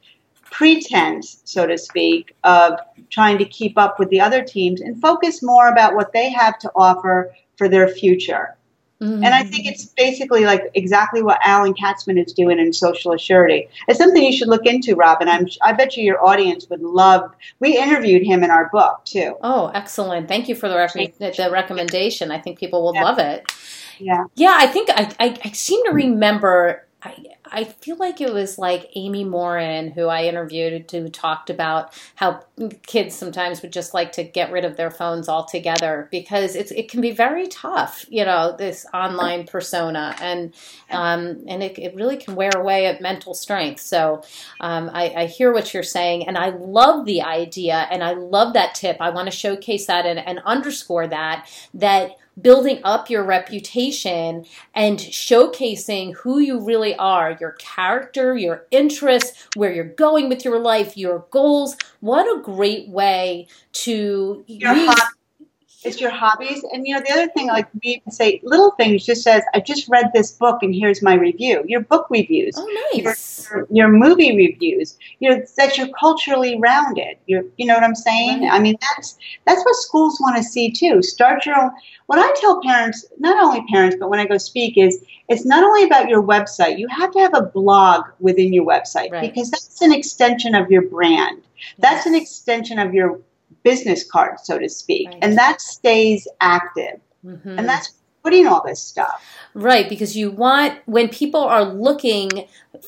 [0.50, 2.78] pretense, so to speak, of
[3.10, 6.58] trying to keep up with the other teams and focus more about what they have
[6.60, 8.56] to offer for their future.
[9.00, 9.22] Mm-hmm.
[9.22, 13.68] And I think it's basically like exactly what Alan Katzman is doing in Social Assurity.
[13.86, 15.28] It's something you should look into, Robin.
[15.28, 17.30] I'm, I bet you your audience would love.
[17.60, 19.36] We interviewed him in our book too.
[19.42, 20.26] Oh, excellent!
[20.26, 22.32] Thank you for the, rec- the recommendation.
[22.32, 23.04] I think people will yeah.
[23.04, 23.52] love it.
[24.00, 24.56] Yeah, yeah.
[24.58, 28.90] I think I, I, I seem to remember I, I feel like it was like
[28.96, 32.42] Amy Morin who I interviewed who talked about how
[32.86, 36.90] kids sometimes would just like to get rid of their phones altogether because it's it
[36.90, 40.52] can be very tough, you know, this online persona and
[40.90, 43.80] um, and it, it really can wear away at mental strength.
[43.80, 44.22] So
[44.60, 48.54] um, I, I hear what you're saying and I love the idea and I love
[48.54, 48.96] that tip.
[48.98, 54.98] I want to showcase that and, and underscore that that building up your reputation and
[54.98, 60.96] showcasing who you really are, your character, your interests, where you're going with your life,
[60.96, 61.76] your goals.
[62.00, 65.00] What a great way to your use.
[65.84, 66.64] It's your hobbies.
[66.72, 69.88] And you know, the other thing, like we say little things just says, I just
[69.88, 71.62] read this book and here's my review.
[71.66, 72.54] Your book reviews.
[72.56, 73.48] Oh nice.
[73.50, 74.98] Your, your, your movie reviews.
[75.20, 77.16] You know, that you're culturally rounded.
[77.26, 78.42] You're you know what I'm saying?
[78.42, 78.52] Right.
[78.52, 81.00] I mean that's that's what schools want to see too.
[81.02, 81.70] Start your own
[82.06, 85.62] what I tell parents, not only parents, but when I go speak, is it's not
[85.62, 86.78] only about your website.
[86.78, 89.30] You have to have a blog within your website right.
[89.30, 91.42] because that's an extension of your brand.
[91.78, 93.20] That's an extension of your
[93.70, 95.18] business card, so to speak, right.
[95.22, 96.96] and that stays active.
[97.24, 97.58] Mm-hmm.
[97.58, 97.88] And that's
[98.22, 99.24] putting all this stuff.
[99.54, 102.30] Right, because you want when people are looking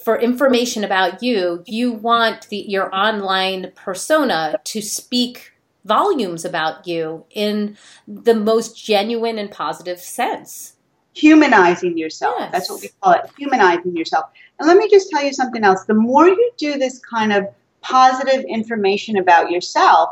[0.05, 5.53] for information about you, you want the, your online persona to speak
[5.85, 10.77] volumes about you in the most genuine and positive sense.
[11.14, 12.37] Humanizing yourself.
[12.38, 12.53] Yes.
[12.53, 14.27] That's what we call it, humanizing yourself.
[14.59, 15.85] And let me just tell you something else.
[15.85, 17.45] The more you do this kind of
[17.81, 20.11] positive information about yourself,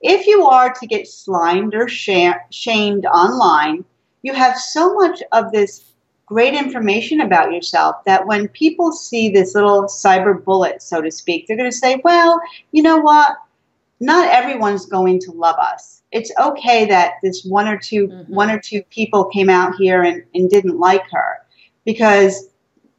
[0.00, 3.84] if you are to get slimed or shamed online,
[4.22, 5.84] you have so much of this
[6.26, 11.46] great information about yourself that when people see this little cyber bullet, so to speak,
[11.46, 12.40] they're going to say, well,
[12.72, 13.36] you know what?
[14.00, 16.02] not everyone's going to love us.
[16.10, 18.34] It's okay that this one or 2 mm-hmm.
[18.34, 21.38] one or two people came out here and, and didn't like her
[21.84, 22.48] because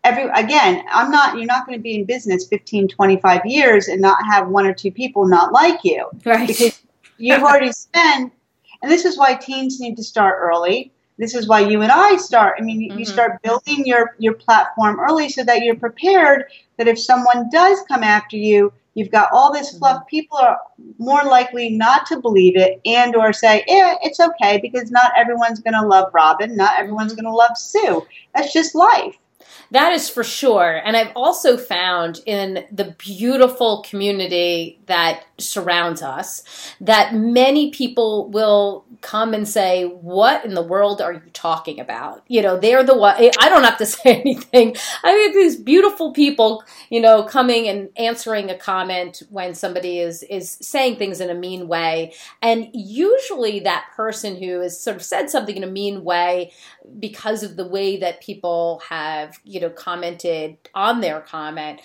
[0.04, 4.02] every again i'm not you're not going to be in business 15 25 years and
[4.02, 6.82] not have one or two people not like you right because
[7.22, 8.34] you've already spent
[8.82, 12.16] and this is why teens need to start early this is why you and i
[12.16, 13.00] start i mean mm-hmm.
[13.00, 16.46] you start building your your platform early so that you're prepared
[16.78, 19.98] that if someone does come after you You've got all this fluff.
[19.98, 20.08] Mm-hmm.
[20.08, 20.60] People are
[20.98, 25.60] more likely not to believe it and or say, yeah, it's okay because not everyone's
[25.60, 26.56] going to love Robin.
[26.56, 27.22] Not everyone's mm-hmm.
[27.22, 28.06] going to love Sue.
[28.36, 29.18] That's just life.
[29.72, 30.82] That is for sure.
[30.84, 36.44] And I've also found in the beautiful community that surrounds us
[36.82, 42.24] that many people will come and say, What in the world are you talking about?
[42.28, 44.76] You know, they're the one, I don't have to say anything.
[45.04, 50.24] I mean, these beautiful people, you know, coming and answering a comment when somebody is,
[50.24, 52.14] is saying things in a mean way.
[52.42, 56.52] And usually that person who has sort of said something in a mean way
[57.00, 61.82] because of the way that people have, you know, commented on their comment,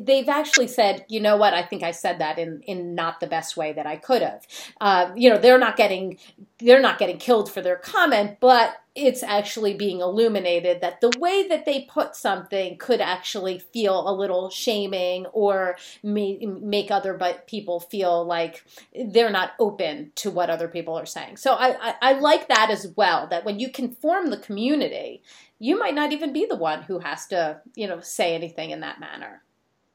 [0.00, 3.28] they've actually said, you know what, I think I said that in, in not the
[3.28, 4.44] best way that I could have.
[4.80, 6.18] Uh, you know, they're not getting
[6.58, 11.48] they're not getting killed for their comment, but it's actually being illuminated that the way
[11.48, 18.24] that they put something could actually feel a little shaming or make other people feel
[18.24, 18.64] like
[19.08, 21.36] they're not open to what other people are saying.
[21.36, 25.22] So I, I, I like that as well, that when you can form the community,
[25.58, 28.80] you might not even be the one who has to, you know, say anything in
[28.80, 29.42] that manner.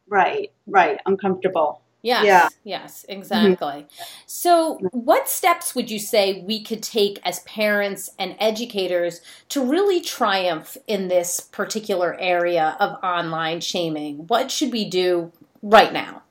[0.07, 0.99] Right, right.
[1.05, 1.81] Uncomfortable.
[2.01, 2.49] Yes, yeah.
[2.63, 3.67] yes, exactly.
[3.67, 3.88] Mm-hmm.
[4.25, 9.99] So, what steps would you say we could take as parents and educators to really
[9.99, 14.27] triumph in this particular area of online shaming?
[14.27, 16.21] What should we do right now?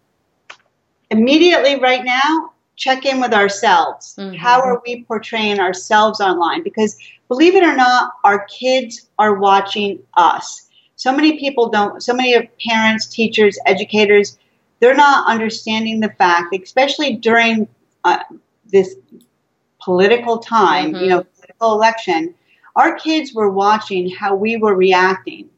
[1.11, 4.17] Immediately, right now, check in with ourselves.
[4.19, 4.37] Mm-hmm.
[4.37, 6.63] How are we portraying ourselves online?
[6.63, 6.97] Because
[7.29, 10.69] believe it or not, our kids are watching us.
[10.97, 14.39] So many people don't, so many parents, teachers, educators,
[14.81, 17.69] they're not understanding the fact, especially during
[18.05, 18.19] uh,
[18.67, 18.97] this
[19.81, 21.05] political time, mm-hmm.
[21.05, 22.35] you know, political election,
[22.77, 25.49] our kids were watching how we were reacting.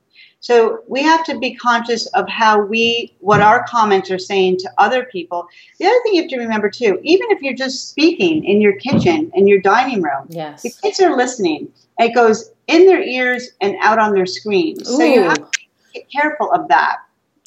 [0.42, 4.70] So we have to be conscious of how we, what our comments are saying to
[4.78, 5.46] other people.
[5.78, 8.76] The other thing you have to remember too, even if you're just speaking in your
[8.76, 10.62] kitchen, in your dining room, yes.
[10.62, 11.70] the kids are listening.
[11.98, 14.88] It goes in their ears and out on their screens.
[14.88, 14.96] Ooh.
[14.96, 15.60] So you have to
[15.92, 17.00] be careful of that.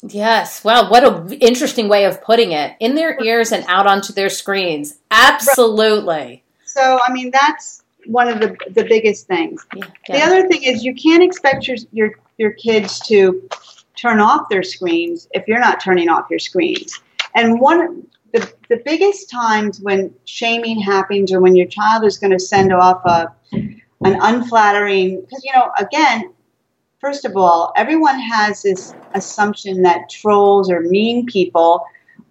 [0.06, 0.62] Yes.
[0.62, 2.76] Well, what an interesting way of putting it.
[2.80, 4.98] In their ears and out onto their screens.
[5.10, 6.42] Absolutely.
[6.64, 9.64] So, I mean, that's one of the, the biggest things.
[9.74, 10.16] Yeah, yeah.
[10.16, 13.48] The other thing is you can't expect your, your, your kids to
[13.96, 17.00] turn off their screens if you're not turning off your screens.
[17.34, 22.32] And one the, the biggest times when shaming happens or when your child is going
[22.32, 26.32] to send off a, an unflattering, because, you know, again,
[27.04, 31.84] first of all, everyone has this assumption that trolls or mean people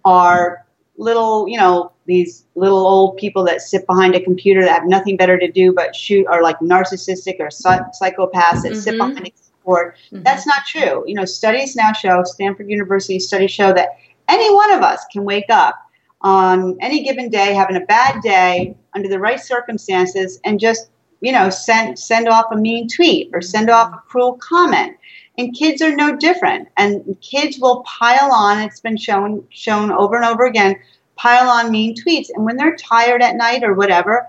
[0.04, 0.66] are
[0.96, 5.16] little, you know, these little old people that sit behind a computer that have nothing
[5.16, 8.74] better to do but shoot, are like narcissistic or psychopaths that mm-hmm.
[8.74, 9.94] sit behind a keyboard.
[10.10, 10.24] Mm-hmm.
[10.24, 11.04] That's not true.
[11.06, 13.90] You know, studies now show, Stanford University studies show that
[14.26, 15.76] any one of us can wake up
[16.22, 20.90] on any given day, having a bad day, under the right circumstances, and just
[21.24, 24.96] you know send send off a mean tweet or send off a cruel comment.
[25.36, 26.68] And kids are no different.
[26.76, 28.60] And kids will pile on.
[28.60, 30.76] It's been shown shown over and over again.
[31.16, 34.28] Pile on mean tweets, and when they're tired at night or whatever,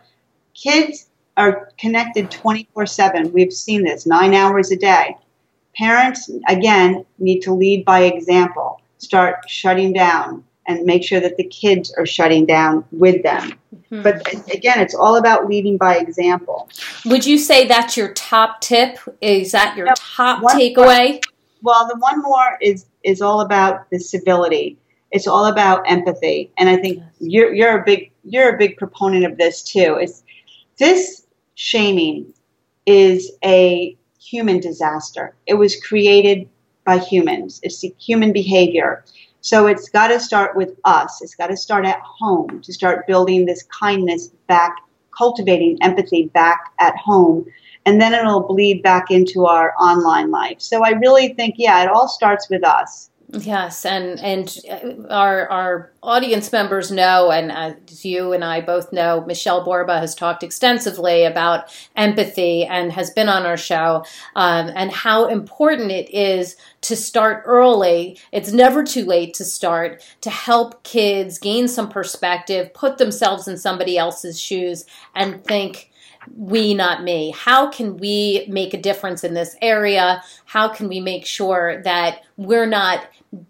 [0.53, 3.33] kids are connected 24 7.
[3.33, 5.17] We've seen this nine hours a day.
[5.75, 11.43] Parents, again, need to lead by example, start shutting down, and make sure that the
[11.43, 13.53] kids are shutting down with them.
[13.91, 14.03] Mm-hmm.
[14.03, 16.69] But again, it's all about leading by example.
[17.05, 18.97] Would you say that's your top tip?
[19.21, 21.21] Is that your top takeaway?
[21.61, 24.77] More, well, the one more is is all about the civility.
[25.11, 27.07] It's all about empathy, and I think yes.
[27.19, 29.97] you're you're a big you're a big proponent of this too.
[29.99, 30.23] It's
[30.77, 31.25] this
[31.55, 32.33] shaming
[32.85, 35.35] is a human disaster.
[35.45, 36.49] It was created
[36.85, 37.59] by humans.
[37.63, 39.03] It's human behavior.
[39.45, 41.21] So it's got to start with us.
[41.21, 44.75] It's got to start at home to start building this kindness back,
[45.15, 47.45] cultivating empathy back at home.
[47.85, 50.61] And then it'll bleed back into our online life.
[50.61, 53.11] So I really think, yeah, it all starts with us.
[53.29, 58.93] Yes, and and uh, our our audience members know, and as you and I both
[58.93, 64.05] know, Michelle Borba has talked extensively about empathy and has been on our show,
[64.35, 68.19] um, and how important it is to start early.
[68.31, 73.57] It's never too late to start to help kids gain some perspective, put themselves in
[73.57, 75.91] somebody else's shoes, and think
[76.35, 77.31] we, not me.
[77.35, 80.23] How can we make a difference in this area?
[80.45, 83.07] How can we make sure that we're not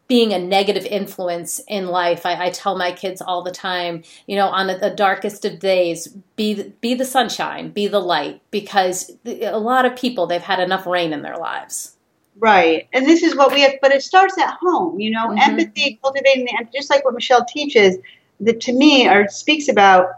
[0.08, 2.26] being a negative influence in life.
[2.26, 6.08] I, I, tell my kids all the time, you know, on the darkest of days,
[6.36, 10.86] be be the sunshine, be the light, because a lot of people they've had enough
[10.86, 11.96] rain in their lives.
[12.38, 15.00] Right, and this is what we have, but it starts at home.
[15.00, 15.52] You know, mm-hmm.
[15.52, 17.98] empathy, cultivating the just like what Michelle teaches,
[18.42, 20.10] that to me or speaks about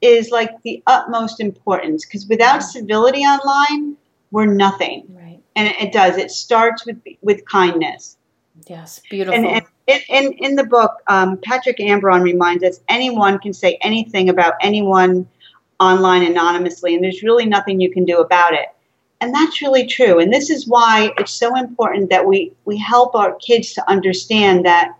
[0.00, 3.96] is like the utmost importance because without civility online,
[4.30, 5.06] we're nothing.
[5.10, 6.16] Right, and it, does.
[6.16, 8.18] It starts with with kindness
[8.66, 9.34] Yes, beautiful.
[9.34, 14.28] And, and in, in the book, um, Patrick Ambron reminds us anyone can say anything
[14.28, 15.28] about anyone
[15.80, 18.68] online anonymously, and there's really nothing you can do about it.
[19.20, 20.18] And that's really true.
[20.20, 24.64] And this is why it's so important that we, we help our kids to understand
[24.64, 24.92] that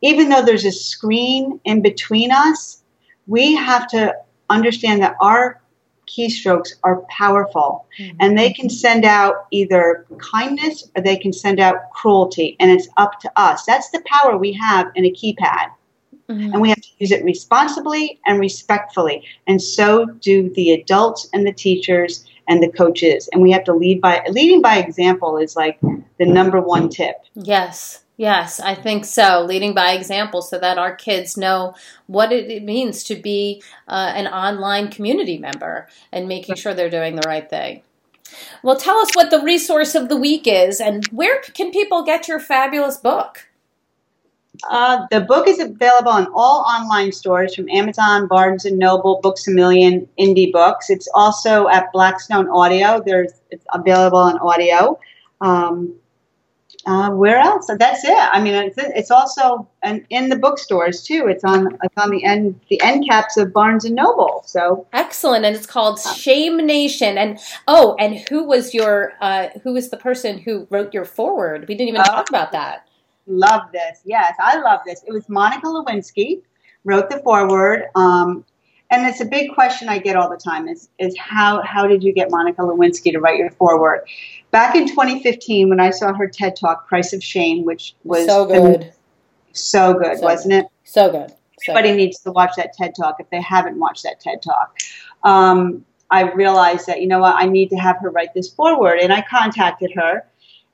[0.00, 2.82] even though there's a screen in between us,
[3.26, 4.14] we have to
[4.50, 5.60] understand that our
[6.06, 8.16] keystrokes are powerful mm-hmm.
[8.20, 12.88] and they can send out either kindness or they can send out cruelty and it's
[12.96, 13.64] up to us.
[13.64, 15.70] That's the power we have in a keypad.
[16.28, 16.52] Mm-hmm.
[16.52, 21.44] and we have to use it responsibly and respectfully and so do the adults and
[21.44, 23.28] the teachers and the coaches.
[23.32, 27.16] And we have to lead by leading by example is like the number one tip.
[27.34, 29.46] Yes Yes, I think so.
[29.48, 31.74] Leading by example so that our kids know
[32.06, 37.16] what it means to be uh, an online community member and making sure they're doing
[37.16, 37.80] the right thing.
[38.62, 42.28] Well, tell us what the resource of the week is and where can people get
[42.28, 43.48] your fabulous book?
[44.68, 49.48] Uh, the book is available in all online stores from Amazon, Barnes and Noble, Books
[49.48, 50.90] a Million, Indie Books.
[50.90, 53.02] It's also at Blackstone Audio.
[53.02, 54.98] There's it's available on audio.
[55.40, 55.94] Um,
[56.90, 57.70] uh, where else?
[57.78, 58.18] That's it.
[58.18, 61.28] I mean, it's, it's also an, in the bookstores too.
[61.28, 64.42] It's on it's on the end the end caps of Barnes and Noble.
[64.44, 67.16] So excellent, and it's called Shame Nation.
[67.16, 67.38] And
[67.68, 71.68] oh, and who was your uh, who was the person who wrote your foreword?
[71.68, 72.36] We didn't even talk oh.
[72.36, 72.88] about that.
[73.28, 74.00] Love this.
[74.04, 75.04] Yes, I love this.
[75.06, 76.42] It was Monica Lewinsky
[76.82, 77.84] wrote the foreword.
[77.94, 78.44] Um,
[78.90, 82.02] and it's a big question I get all the time is, is how, how did
[82.02, 84.00] you get Monica Lewinsky to write your foreword?
[84.50, 88.46] Back in 2015, when I saw her TED Talk, Price of Shame, which was so
[88.46, 88.92] good.
[89.52, 90.64] So good, so wasn't good.
[90.64, 90.66] it?
[90.84, 91.30] So good.
[91.30, 91.96] So Everybody good.
[91.96, 94.76] needs to watch that TED Talk if they haven't watched that TED Talk.
[95.22, 98.98] Um, I realized that, you know what, I need to have her write this foreword.
[98.98, 100.24] And I contacted her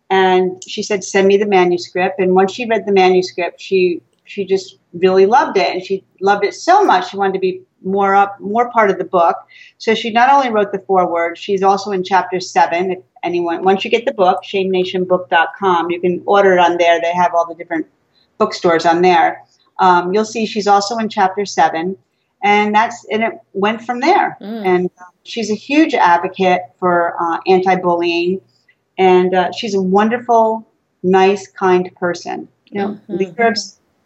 [0.09, 2.19] and she said, send me the manuscript.
[2.19, 6.45] And once she read the manuscript, she she just really loved it and she loved
[6.45, 9.37] it so much she wanted to be more up more part of the book
[9.79, 13.85] so she not only wrote the foreword she's also in chapter seven if anyone once
[13.85, 17.55] you get the book shamenationbook.com you can order it on there they have all the
[17.55, 17.87] different
[18.39, 19.43] bookstores on there
[19.79, 21.97] um, you'll see she's also in chapter seven
[22.43, 24.65] and that's and it went from there mm.
[24.65, 28.41] and uh, she's a huge advocate for uh, anti-bullying
[28.99, 30.67] and uh, she's a wonderful,
[31.03, 32.49] nice, kind person.
[32.67, 33.17] You know, Mm-hmm.
[33.17, 33.59] leader of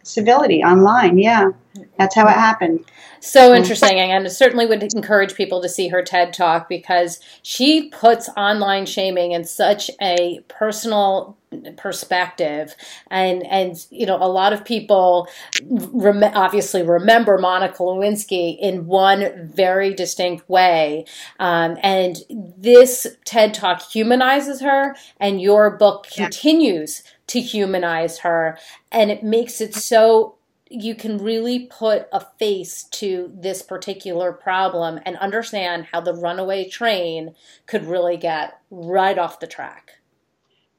[0.03, 1.17] civility online.
[1.17, 1.49] Yeah,
[1.97, 2.85] that's how it happened.
[3.23, 7.89] So interesting, and I certainly would encourage people to see her TED talk because she
[7.89, 11.37] puts online shaming in such a personal
[11.77, 12.75] perspective,
[13.11, 15.27] and and you know a lot of people
[15.69, 21.05] rem- obviously remember Monica Lewinsky in one very distinct way,
[21.39, 22.17] um, and
[22.57, 26.23] this TED talk humanizes her, and your book Yeah.
[26.23, 28.57] continues to humanize her,
[28.91, 30.35] and it makes it so
[30.69, 36.67] you can really put a face to this particular problem and understand how the runaway
[36.67, 37.33] train
[37.67, 39.91] could really get right off the track.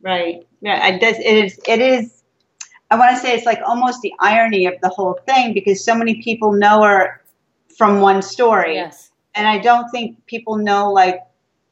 [0.03, 0.47] Right.
[0.61, 2.23] Yeah, it is it is
[2.91, 5.95] I want to say it's like almost the irony of the whole thing because so
[5.95, 7.23] many people know her
[7.79, 8.75] from one story.
[8.75, 9.11] Yes.
[9.35, 11.21] And I don't think people know like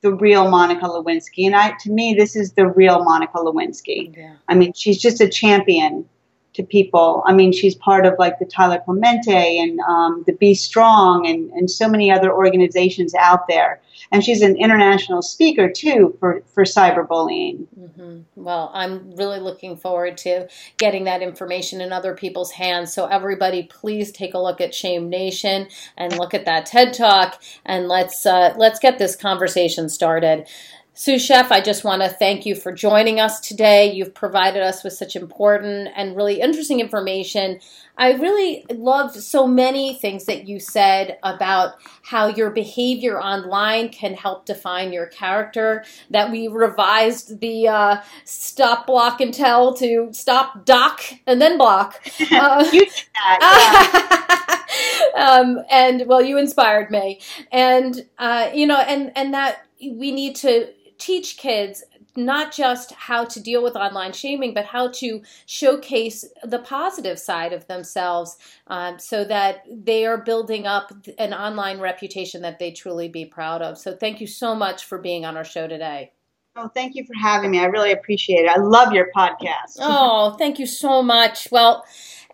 [0.03, 1.47] the real Monica Lewinsky.
[1.47, 4.17] And I to me this is the real Monica Lewinsky.
[4.17, 4.35] Yeah.
[4.49, 6.09] I mean, she's just a champion
[6.55, 7.23] to people.
[7.27, 11.51] I mean, she's part of like the Tyler Clementi and um, the Be Strong and,
[11.53, 13.81] and so many other organizations out there.
[14.13, 17.67] And she's an international speaker too for, for cyberbullying.
[17.75, 20.49] hmm Well, I'm really looking forward to
[20.79, 22.93] getting that information in other people's hands.
[22.93, 27.41] So everybody, please take a look at Shame Nation and look at that TED Talk,
[27.65, 30.47] and let's uh, let's get this conversation started.
[31.01, 33.91] Sue Scheff, I just want to thank you for joining us today.
[33.91, 37.59] You've provided us with such important and really interesting information.
[37.97, 44.13] I really love so many things that you said about how your behavior online can
[44.13, 45.87] help define your character.
[46.11, 51.99] That we revised the uh, stop, block, and tell to stop, dock, and then block.
[52.31, 54.67] Uh, you did that.
[55.17, 60.37] um, and well, you inspired me, and uh, you know, and and that we need
[60.37, 60.69] to
[61.01, 61.83] teach kids
[62.17, 67.53] not just how to deal with online shaming, but how to showcase the positive side
[67.53, 68.37] of themselves
[68.67, 73.63] um, so that they are building up an online reputation that they truly be proud
[73.63, 73.79] of.
[73.79, 76.13] So, thank you so much for being on our show today.
[76.57, 77.61] Oh, thank you for having me.
[77.61, 78.49] I really appreciate it.
[78.49, 79.79] I love your podcast.
[79.79, 81.49] Oh, thank you so much.
[81.53, 81.85] Well,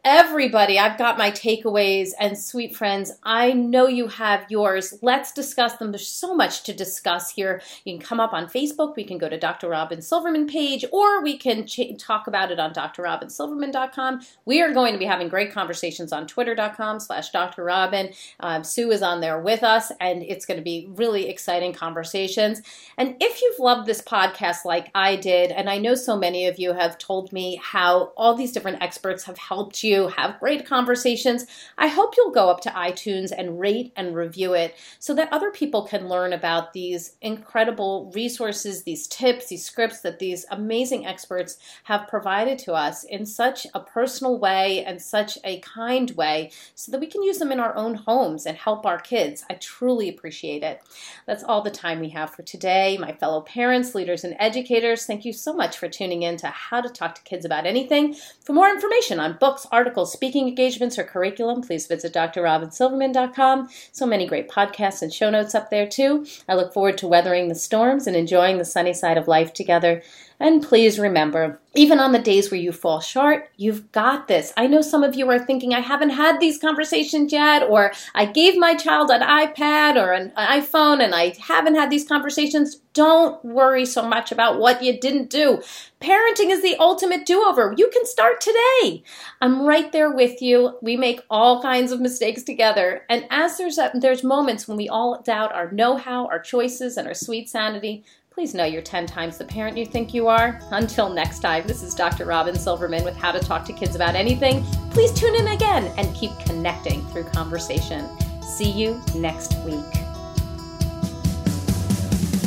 [0.05, 4.95] everybody, I've got my takeaways, and sweet friends, I know you have yours.
[5.03, 5.93] Let's discuss them.
[5.93, 7.61] There's so much to discuss here.
[7.85, 8.97] You can come up on Facebook.
[8.97, 9.69] We can go to Dr.
[9.69, 14.21] Robin Silverman page, or we can ch- talk about it on drrobinsilverman.com.
[14.45, 17.65] We are going to be having great conversations on twitter.com slash Dr.
[17.65, 18.13] Robin.
[18.41, 22.63] Um, Sue is on there with us, and it's going to be really exciting conversations.
[22.97, 26.59] And if you've loved this podcast like I did, and I know so many of
[26.59, 31.47] you have told me how all these different experts have helped you have great conversations,
[31.79, 35.51] I hope you'll go up to iTunes and rate and review it so that other
[35.51, 41.59] people can learn about these incredible resources, these tips, these scripts that these amazing experts
[41.85, 46.93] have provided to us in such a personal way and such a kind way so
[46.93, 49.45] that we can use them in our own homes and help our kids.
[49.51, 50.83] I truly appreciate it.
[51.27, 52.99] That's all the time we have for today.
[52.99, 56.81] My fellow parents, leaders, and educators, thank you so much for tuning in to How
[56.81, 58.15] to Talk to Kids About Anything.
[58.45, 63.69] For more information on books, articles, speaking engagements, or curriculum, please visit drrobinsilverman.com.
[63.93, 66.27] So many great podcasts and show notes up there, too.
[66.49, 70.03] I look forward to weathering the storms and enjoying the sunny side of life together.
[70.39, 74.53] And please remember, even on the days where you fall short, you've got this.
[74.57, 78.27] I know some of you are thinking, I haven't had these conversations yet, or I
[78.27, 82.77] gave my child an iPad or an iPhone and I haven't had these conversations.
[82.93, 85.63] Don't worry so much about what you didn't do.
[86.01, 87.75] Parenting is the ultimate do over.
[87.77, 89.03] You can start today.
[89.41, 90.77] I'm right there with you.
[90.83, 93.05] We make all kinds of mistakes together.
[93.09, 96.99] And as there's, a, there's moments when we all doubt our know how, our choices,
[96.99, 98.05] and our sweet sanity,
[98.37, 100.61] Please know you're 10 times the parent you think you are.
[100.71, 102.27] Until next time, this is Dr.
[102.27, 104.63] Robin Silverman with How to Talk to Kids About Anything.
[104.91, 108.07] Please tune in again and keep connecting through conversation.
[108.43, 109.83] See you next week.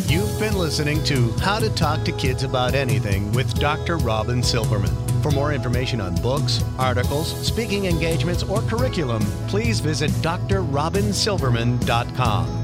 [0.08, 3.98] You've been listening to How to Talk to Kids About Anything with Dr.
[3.98, 4.96] Robin Silverman.
[5.24, 12.60] For more information on books, articles, speaking engagements, or curriculum, please visit drrobinsilverman.com.